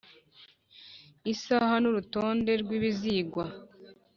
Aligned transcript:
Isaha 1.33 1.73
n 1.81 1.85
urutonde 1.89 2.51
rw 2.61 2.69
ibizigwa 2.77 3.45